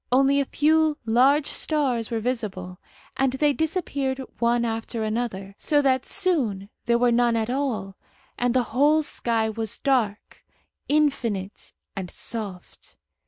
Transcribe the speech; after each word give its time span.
Only 0.11 0.39
a 0.39 0.45
few 0.45 0.97
large 1.05 1.45
stars 1.45 2.09
were 2.09 2.19
visible, 2.19 2.79
and 3.17 3.33
they 3.33 3.53
disappeared 3.53 4.19
one 4.39 4.65
after 4.65 5.03
another, 5.03 5.53
so 5.59 5.79
that 5.83 6.07
soon 6.07 6.71
there 6.87 6.97
were 6.97 7.11
none 7.11 7.35
at 7.35 7.51
all, 7.51 7.95
and 8.35 8.55
the 8.55 8.63
whole 8.73 9.03
sky 9.03 9.47
was 9.47 9.77
dark, 9.77 10.43
infinite, 10.89 11.71
and 11.95 12.09
soft. 12.09 12.95